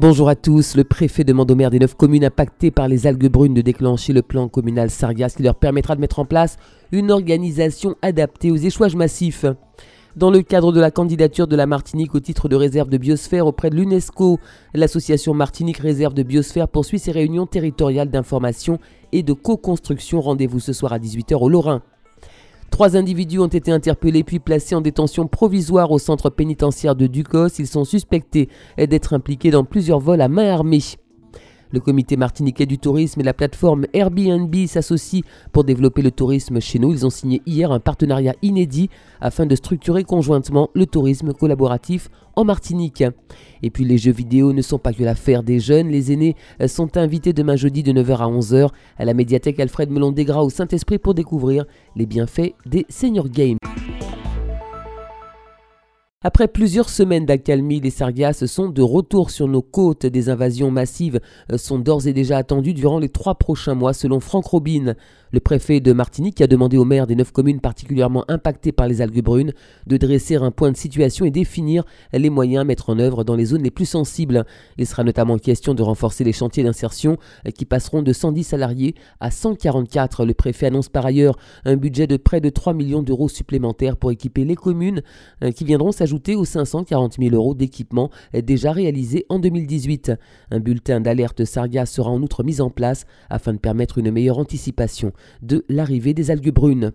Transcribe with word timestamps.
Bonjour 0.00 0.28
à 0.28 0.36
tous. 0.36 0.76
Le 0.76 0.84
préfet 0.84 1.24
demande 1.24 1.50
aux 1.50 1.56
maires 1.56 1.70
des 1.70 1.80
neuf 1.80 1.94
communes 1.94 2.24
impactées 2.24 2.70
par 2.70 2.86
les 2.86 3.08
algues 3.08 3.28
brunes 3.28 3.54
de 3.54 3.62
déclencher 3.62 4.12
le 4.12 4.22
plan 4.22 4.46
communal 4.46 4.90
Sargas 4.90 5.34
qui 5.36 5.42
leur 5.42 5.56
permettra 5.56 5.96
de 5.96 6.00
mettre 6.00 6.20
en 6.20 6.24
place 6.24 6.56
une 6.92 7.10
organisation 7.10 7.96
adaptée 8.00 8.52
aux 8.52 8.56
échouages 8.56 8.94
massifs. 8.94 9.44
Dans 10.14 10.30
le 10.30 10.42
cadre 10.42 10.70
de 10.70 10.78
la 10.78 10.92
candidature 10.92 11.48
de 11.48 11.56
la 11.56 11.66
Martinique 11.66 12.14
au 12.14 12.20
titre 12.20 12.48
de 12.48 12.54
réserve 12.54 12.90
de 12.90 12.96
biosphère 12.96 13.48
auprès 13.48 13.70
de 13.70 13.74
l'UNESCO, 13.74 14.38
l'association 14.72 15.34
Martinique 15.34 15.78
Réserve 15.78 16.14
de 16.14 16.22
Biosphère 16.22 16.68
poursuit 16.68 17.00
ses 17.00 17.10
réunions 17.10 17.46
territoriales 17.46 18.08
d'information 18.08 18.78
et 19.10 19.24
de 19.24 19.32
co-construction. 19.32 20.20
Rendez-vous 20.20 20.60
ce 20.60 20.72
soir 20.72 20.92
à 20.92 21.00
18h 21.00 21.34
au 21.34 21.48
Lorrain. 21.48 21.82
Trois 22.70 22.96
individus 22.96 23.38
ont 23.40 23.46
été 23.46 23.72
interpellés 23.72 24.24
puis 24.24 24.38
placés 24.38 24.74
en 24.74 24.80
détention 24.80 25.26
provisoire 25.26 25.90
au 25.90 25.98
centre 25.98 26.30
pénitentiaire 26.30 26.94
de 26.94 27.06
Ducos. 27.06 27.48
Ils 27.58 27.66
sont 27.66 27.84
suspectés 27.84 28.48
d'être 28.76 29.14
impliqués 29.14 29.50
dans 29.50 29.64
plusieurs 29.64 30.00
vols 30.00 30.20
à 30.20 30.28
main 30.28 30.52
armée. 30.52 30.82
Le 31.70 31.80
comité 31.80 32.16
martiniquais 32.16 32.66
du 32.66 32.78
tourisme 32.78 33.20
et 33.20 33.24
la 33.24 33.34
plateforme 33.34 33.86
Airbnb 33.92 34.54
s'associent 34.66 35.22
pour 35.52 35.64
développer 35.64 36.02
le 36.02 36.10
tourisme 36.10 36.60
chez 36.60 36.78
nous. 36.78 36.92
Ils 36.92 37.04
ont 37.04 37.10
signé 37.10 37.42
hier 37.46 37.70
un 37.72 37.80
partenariat 37.80 38.34
inédit 38.42 38.88
afin 39.20 39.44
de 39.44 39.54
structurer 39.54 40.04
conjointement 40.04 40.70
le 40.74 40.86
tourisme 40.86 41.32
collaboratif 41.32 42.08
en 42.36 42.44
Martinique. 42.44 43.04
Et 43.62 43.70
puis 43.70 43.84
les 43.84 43.98
jeux 43.98 44.12
vidéo 44.12 44.52
ne 44.52 44.62
sont 44.62 44.78
pas 44.78 44.92
que 44.92 45.02
l'affaire 45.02 45.42
des 45.42 45.60
jeunes. 45.60 45.88
Les 45.88 46.12
aînés 46.12 46.36
sont 46.66 46.96
invités 46.96 47.32
demain 47.32 47.56
jeudi 47.56 47.82
de 47.82 47.92
9h 47.92 48.16
à 48.16 48.28
11h 48.28 48.68
à 48.96 49.04
la 49.04 49.14
médiathèque 49.14 49.60
Alfred 49.60 49.90
Melon 49.90 50.12
Desgras 50.12 50.42
au 50.42 50.50
Saint-Esprit 50.50 50.98
pour 50.98 51.14
découvrir 51.14 51.66
les 51.96 52.06
bienfaits 52.06 52.54
des 52.64 52.86
senior 52.88 53.28
games. 53.28 53.58
Après 56.24 56.48
plusieurs 56.48 56.88
semaines 56.88 57.26
d'accalmie, 57.26 57.78
les 57.78 57.90
sargasses 57.90 58.44
sont 58.46 58.68
de 58.70 58.82
retour 58.82 59.30
sur 59.30 59.46
nos 59.46 59.62
côtes. 59.62 60.04
Des 60.04 60.30
invasions 60.30 60.68
massives 60.68 61.20
euh, 61.52 61.58
sont 61.58 61.78
d'ores 61.78 62.08
et 62.08 62.12
déjà 62.12 62.38
attendues 62.38 62.74
durant 62.74 62.98
les 62.98 63.08
trois 63.08 63.36
prochains 63.36 63.76
mois, 63.76 63.92
selon 63.92 64.18
Franck 64.18 64.46
Robin. 64.46 64.96
Le 65.30 65.38
préfet 65.38 65.78
de 65.78 65.92
Martinique 65.92 66.40
a 66.40 66.48
demandé 66.48 66.76
aux 66.76 66.84
maires 66.84 67.06
des 67.06 67.14
neuf 67.14 67.30
communes 67.30 67.60
particulièrement 67.60 68.24
impactées 68.26 68.72
par 68.72 68.88
les 68.88 69.00
algues 69.00 69.22
brunes 69.22 69.52
de 69.86 69.96
dresser 69.96 70.34
un 70.34 70.50
point 70.50 70.72
de 70.72 70.76
situation 70.76 71.24
et 71.24 71.30
définir 71.30 71.84
les 72.12 72.30
moyens 72.30 72.62
à 72.62 72.64
mettre 72.64 72.90
en 72.90 72.98
œuvre 72.98 73.22
dans 73.22 73.36
les 73.36 73.44
zones 73.44 73.62
les 73.62 73.70
plus 73.70 73.86
sensibles. 73.86 74.44
Il 74.76 74.86
sera 74.88 75.04
notamment 75.04 75.38
question 75.38 75.72
de 75.72 75.82
renforcer 75.84 76.24
les 76.24 76.32
chantiers 76.32 76.64
d'insertion 76.64 77.16
euh, 77.46 77.52
qui 77.52 77.64
passeront 77.64 78.02
de 78.02 78.12
110 78.12 78.42
salariés 78.42 78.96
à 79.20 79.30
144. 79.30 80.24
Le 80.24 80.34
préfet 80.34 80.66
annonce 80.66 80.88
par 80.88 81.06
ailleurs 81.06 81.38
un 81.64 81.76
budget 81.76 82.08
de 82.08 82.16
près 82.16 82.40
de 82.40 82.48
3 82.48 82.74
millions 82.74 83.04
d'euros 83.04 83.28
supplémentaires 83.28 83.96
pour 83.96 84.10
équiper 84.10 84.44
les 84.44 84.56
communes 84.56 85.02
euh, 85.44 85.52
qui 85.52 85.64
viendront 85.64 85.92
s'ajouter 85.92 86.07
aux 86.12 86.44
540 86.44 87.16
000 87.18 87.34
euros 87.34 87.54
d'équipement 87.54 88.10
euh, 88.34 88.42
déjà 88.42 88.72
réalisés 88.72 89.26
en 89.28 89.38
2018. 89.38 90.12
Un 90.50 90.60
bulletin 90.60 91.00
d'alerte 91.00 91.44
Sargas 91.44 91.86
sera 91.86 92.10
en 92.10 92.22
outre 92.22 92.44
mis 92.44 92.60
en 92.60 92.70
place 92.70 93.04
afin 93.30 93.52
de 93.52 93.58
permettre 93.58 93.98
une 93.98 94.10
meilleure 94.10 94.38
anticipation 94.38 95.12
de 95.42 95.64
l'arrivée 95.68 96.14
des 96.14 96.30
algues 96.30 96.52
brunes. 96.52 96.92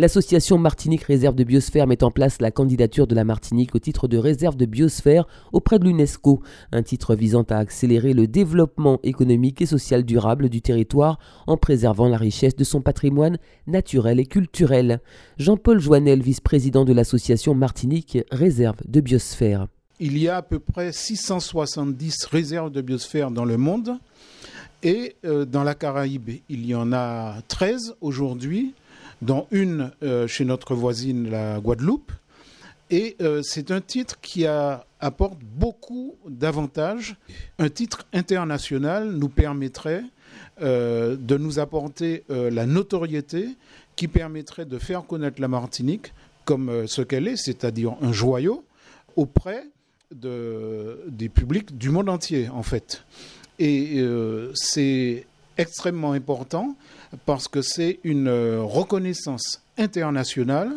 L'association 0.00 0.58
Martinique 0.58 1.02
Réserve 1.02 1.34
de 1.34 1.42
Biosphère 1.42 1.88
met 1.88 2.04
en 2.04 2.12
place 2.12 2.40
la 2.40 2.52
candidature 2.52 3.08
de 3.08 3.16
la 3.16 3.24
Martinique 3.24 3.74
au 3.74 3.80
titre 3.80 4.06
de 4.06 4.16
réserve 4.16 4.54
de 4.54 4.64
biosphère 4.64 5.26
auprès 5.52 5.80
de 5.80 5.84
l'UNESCO, 5.86 6.40
un 6.70 6.84
titre 6.84 7.16
visant 7.16 7.42
à 7.42 7.56
accélérer 7.56 8.12
le 8.12 8.28
développement 8.28 9.00
économique 9.02 9.60
et 9.60 9.66
social 9.66 10.04
durable 10.04 10.50
du 10.50 10.62
territoire 10.62 11.18
en 11.48 11.56
préservant 11.56 12.06
la 12.06 12.16
richesse 12.16 12.54
de 12.54 12.62
son 12.62 12.80
patrimoine 12.80 13.38
naturel 13.66 14.20
et 14.20 14.26
culturel. 14.26 15.00
Jean-Paul 15.36 15.80
Joannel, 15.80 16.22
vice-président 16.22 16.84
de 16.84 16.92
l'association 16.92 17.56
Martinique 17.56 18.18
Réserve 18.30 18.76
de 18.86 19.00
Biosphère. 19.00 19.66
Il 19.98 20.16
y 20.16 20.28
a 20.28 20.36
à 20.36 20.42
peu 20.42 20.60
près 20.60 20.92
670 20.92 22.26
réserves 22.26 22.70
de 22.70 22.82
biosphère 22.82 23.32
dans 23.32 23.44
le 23.44 23.56
monde. 23.56 23.98
Et 24.84 25.16
euh, 25.24 25.44
dans 25.44 25.64
la 25.64 25.74
Caraïbe, 25.74 26.30
il 26.48 26.66
y 26.66 26.76
en 26.76 26.92
a 26.92 27.42
13 27.48 27.96
aujourd'hui, 28.00 28.74
dont 29.22 29.46
une 29.50 29.90
euh, 30.02 30.26
chez 30.26 30.44
notre 30.44 30.74
voisine, 30.74 31.30
la 31.30 31.60
Guadeloupe. 31.60 32.12
Et 32.90 33.16
euh, 33.20 33.42
c'est 33.42 33.70
un 33.70 33.80
titre 33.80 34.18
qui 34.20 34.46
apporte 34.46 35.38
beaucoup 35.42 36.16
d'avantages. 36.26 37.16
Un 37.58 37.68
titre 37.68 38.06
international 38.12 39.12
nous 39.12 39.28
permettrait 39.28 40.04
de 40.60 41.36
nous 41.36 41.60
apporter 41.60 42.24
la 42.28 42.66
notoriété 42.66 43.56
qui 43.94 44.08
permettrait 44.08 44.64
de 44.64 44.78
faire 44.78 45.06
connaître 45.06 45.40
la 45.40 45.46
Martinique 45.46 46.12
comme 46.44 46.88
ce 46.88 47.00
qu'elle 47.00 47.28
est, 47.28 47.36
c'est-à-dire 47.36 47.96
un 48.00 48.10
joyau 48.10 48.64
auprès 49.14 49.64
des 50.10 51.28
publics 51.28 51.78
du 51.78 51.90
monde 51.90 52.08
entier, 52.08 52.48
en 52.48 52.64
fait. 52.64 53.04
Et 53.58 53.94
euh, 53.96 54.50
c'est 54.54 55.26
extrêmement 55.58 56.12
important 56.12 56.76
parce 57.26 57.48
que 57.48 57.62
c'est 57.62 58.00
une 58.04 58.28
euh, 58.28 58.62
reconnaissance 58.62 59.62
internationale 59.76 60.70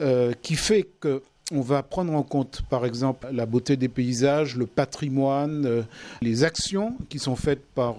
euh, 0.00 0.32
qui 0.42 0.54
fait 0.54 0.86
que 1.00 1.22
on 1.50 1.62
va 1.62 1.82
prendre 1.82 2.12
en 2.12 2.22
compte, 2.22 2.60
par 2.68 2.84
exemple, 2.84 3.26
la 3.32 3.46
beauté 3.46 3.78
des 3.78 3.88
paysages, 3.88 4.54
le 4.54 4.66
patrimoine, 4.66 5.86
les 6.20 6.44
actions 6.44 6.94
qui 7.08 7.18
sont 7.18 7.36
faites 7.36 7.64
par 7.74 7.96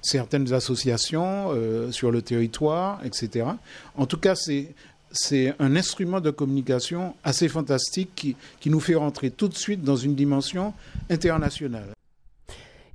certaines 0.00 0.52
associations 0.52 1.50
sur 1.90 2.12
le 2.12 2.22
territoire, 2.22 3.00
etc. 3.04 3.46
En 3.96 4.06
tout 4.06 4.18
cas, 4.18 4.36
c'est 4.36 5.54
un 5.58 5.74
instrument 5.74 6.20
de 6.20 6.30
communication 6.30 7.16
assez 7.24 7.48
fantastique 7.48 8.36
qui 8.60 8.70
nous 8.70 8.78
fait 8.78 8.94
rentrer 8.94 9.32
tout 9.32 9.48
de 9.48 9.56
suite 9.56 9.82
dans 9.82 9.96
une 9.96 10.14
dimension 10.14 10.72
internationale 11.10 11.97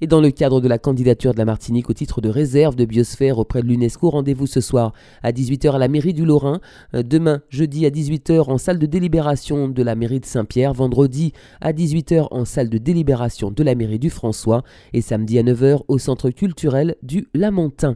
et 0.04 0.08
dans 0.08 0.20
le 0.20 0.32
cadre 0.32 0.60
de 0.60 0.68
la 0.68 0.80
candidature 0.80 1.32
de 1.32 1.38
la 1.38 1.46
Martinique 1.46 1.90
au 1.90 1.94
titre 1.94 2.20
de 2.20 2.28
réserve 2.28 2.76
de 2.76 2.84
biosphère 2.84 3.40
auprès 3.40 3.62
de 3.62 3.68
l'UNESCO, 3.68 4.10
rendez-vous 4.10 4.48
ce 4.48 4.60
soir 4.60 4.92
à 5.22 5.32
18h 5.32 5.72
à 5.72 5.78
la 5.78 5.88
mairie 5.88 6.12
du 6.12 6.26
Lorrain, 6.26 6.60
euh, 6.94 7.04
demain 7.04 7.42
jeudi 7.48 7.86
à 7.86 7.90
18h 7.90 8.52
en 8.52 8.58
salle 8.58 8.80
de 8.80 8.86
délibération 8.86 9.70
de 9.70 9.82
la 9.82 9.96
mairie 9.96 10.20
de 10.20 10.26
Saint-Pierre, 10.26 10.74
vendredi 10.74 11.32
à 11.62 11.72
18h 11.72 12.28
en 12.32 12.44
salle 12.44 12.70
de 12.70 12.80
délibération 12.80 13.50
de 13.50 13.64
la 13.64 13.76
mairie 13.76 13.98
du 13.98 14.10
François. 14.10 14.64
Et 14.92 15.00
samedi 15.00 15.40
à 15.40 15.44
9h 15.44 15.84
au 15.88 15.98
centre 15.98 16.32
culturel 16.32 16.98
du 17.02 17.30
Lamentin. 17.34 17.96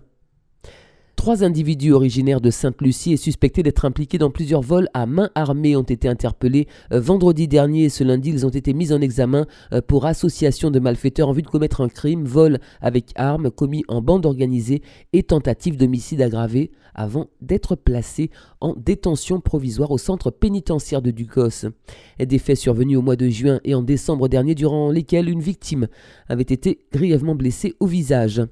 Trois 1.17 1.43
individus 1.43 1.91
originaires 1.91 2.39
de 2.39 2.51
Sainte-Lucie 2.51 3.11
et 3.11 3.17
suspectés 3.17 3.63
d'être 3.63 3.83
impliqués 3.85 4.19
dans 4.19 4.29
plusieurs 4.29 4.61
vols 4.61 4.87
à 4.93 5.07
main 5.07 5.29
armée 5.33 5.75
ont 5.75 5.81
été 5.81 6.07
interpellés 6.07 6.67
euh, 6.93 7.01
vendredi 7.01 7.47
dernier 7.49 7.85
et 7.85 7.89
ce 7.89 8.03
lundi 8.03 8.29
ils 8.29 8.45
ont 8.45 8.49
été 8.51 8.71
mis 8.71 8.93
en 8.93 9.01
examen 9.01 9.45
euh, 9.73 9.81
pour 9.81 10.05
association 10.05 10.69
de 10.71 10.79
malfaiteurs 10.79 11.27
en 11.27 11.33
vue 11.33 11.41
de 11.41 11.47
commettre 11.47 11.81
un 11.81 11.89
crime, 11.89 12.23
vol 12.23 12.59
avec 12.81 13.11
armes 13.15 13.49
commis 13.49 13.83
en 13.89 14.01
bande 14.01 14.27
organisée 14.27 14.83
et 15.11 15.23
tentative 15.23 15.75
d'homicide 15.75 16.21
aggravé 16.21 16.71
avant 16.93 17.27
d'être 17.41 17.75
placés 17.75 18.29
en 18.61 18.75
détention 18.77 19.41
provisoire 19.41 19.91
au 19.91 19.97
centre 19.97 20.29
pénitentiaire 20.29 21.01
de 21.01 21.11
Ducos. 21.11 21.65
Des 22.19 22.39
faits 22.39 22.57
survenus 22.57 22.99
au 22.99 23.01
mois 23.01 23.15
de 23.15 23.27
juin 23.27 23.59
et 23.65 23.75
en 23.75 23.81
décembre 23.81 24.29
dernier 24.29 24.55
durant 24.55 24.91
lesquels 24.91 25.29
une 25.29 25.41
victime 25.41 25.87
avait 26.29 26.43
été 26.43 26.85
grièvement 26.93 27.35
blessée 27.35 27.73
au 27.79 27.87
visage. 27.87 28.43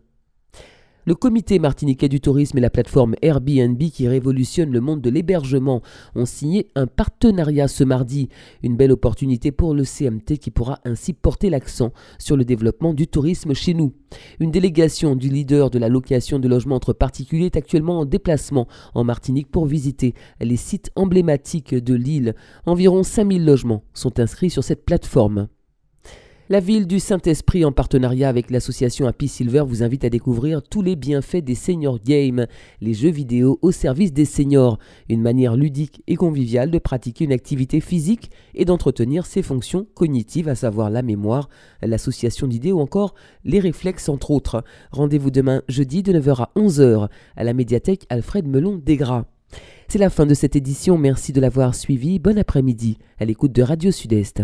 Le 1.08 1.14
comité 1.14 1.60
martiniquais 1.60 2.10
du 2.10 2.20
tourisme 2.20 2.58
et 2.58 2.62
la 2.62 2.72
plateforme 2.72 3.14
Airbnb 3.22 3.78
qui 3.78 4.08
révolutionne 4.08 4.72
le 4.72 4.82
monde 4.82 5.02
de 5.02 5.12
l'hébergement 5.12 5.84
ont 6.16 6.26
signé 6.26 6.68
un 6.74 6.88
partenariat 6.88 7.68
ce 7.68 7.84
mardi. 7.84 8.28
Une 8.64 8.76
belle 8.76 8.92
opportunité 8.92 9.52
pour 9.52 9.76
le 9.76 9.84
CMT 9.84 10.40
qui 10.40 10.50
pourra 10.50 10.80
ainsi 10.84 11.14
porter 11.14 11.52
l'accent 11.52 11.94
sur 12.18 12.36
le 12.36 12.44
développement 12.44 12.96
du 12.96 13.06
tourisme 13.06 13.54
chez 13.54 13.76
nous. 13.76 13.94
Une 14.40 14.50
délégation 14.50 15.16
du 15.16 15.30
leader 15.30 15.70
de 15.70 15.78
la 15.78 15.90
location 15.90 16.40
de 16.40 16.48
logements 16.48 16.78
entre 16.78 16.94
particuliers 16.94 17.46
est 17.46 17.58
actuellement 17.58 18.00
en 18.00 18.06
déplacement 18.06 18.68
en 18.96 19.04
Martinique 19.04 19.52
pour 19.52 19.68
visiter 19.68 20.16
les 20.42 20.58
sites 20.58 20.90
emblématiques 20.96 21.76
de 21.76 21.94
l'île. 21.94 22.34
Environ 22.66 23.04
5000 23.04 23.46
logements 23.46 23.84
sont 23.94 24.20
inscrits 24.20 24.50
sur 24.50 24.64
cette 24.64 24.86
plateforme. 24.86 25.50
La 26.48 26.60
ville 26.60 26.86
du 26.86 27.00
Saint-Esprit, 27.00 27.66
en 27.66 27.72
partenariat 27.72 28.30
avec 28.30 28.52
l'association 28.52 29.08
Happy 29.08 29.28
Silver, 29.28 29.64
vous 29.68 29.82
invite 29.82 30.06
à 30.06 30.12
découvrir 30.12 30.62
tous 30.62 30.84
les 30.84 30.96
bienfaits 30.96 31.44
des 31.44 31.56
Senior 31.56 31.98
Games, 32.00 32.46
les 32.82 32.94
jeux 32.94 33.10
vidéo 33.10 33.58
au 33.64 33.72
service 33.72 34.14
des 34.14 34.26
seniors, 34.26 34.78
une 35.10 35.24
manière 35.24 35.56
ludique 35.56 36.04
et 36.06 36.16
conviviale 36.16 36.70
de 36.70 36.78
pratiquer 36.78 37.26
une 37.26 37.32
activité 37.32 37.80
physique 37.80 38.30
et 38.54 38.64
d'entretenir 38.64 39.26
ses 39.26 39.42
fonctions 39.42 39.88
cognitives, 39.96 40.48
à 40.48 40.54
savoir 40.54 40.92
la 40.92 41.02
mémoire, 41.02 41.50
l'association 41.82 42.46
d'idées 42.46 42.72
ou 42.72 42.80
encore 42.80 43.16
les 43.44 43.60
réflexes 43.60 44.08
entre 44.08 44.30
autres. 44.30 44.64
Rendez-vous 44.92 45.32
demain 45.32 45.64
jeudi 45.68 46.04
de 46.04 46.14
9h 46.14 46.44
à 46.44 46.52
11h 46.56 47.10
à 47.36 47.44
la 47.44 47.54
médiathèque 47.54 48.06
Alfred 48.10 48.48
Melon 48.48 48.80
Desgras. 48.86 49.26
C'est 49.88 49.98
la 49.98 50.12
fin 50.12 50.28
de 50.28 50.36
cette 50.36 50.56
édition, 50.56 51.00
merci 51.00 51.34
de 51.34 51.42
l'avoir 51.42 51.74
suivi, 51.74 52.20
bon 52.20 52.38
après-midi 52.38 53.00
à 53.20 53.26
l'écoute 53.26 53.52
de 53.52 53.64
Radio 53.64 53.90
Sud-Est. 53.90 54.44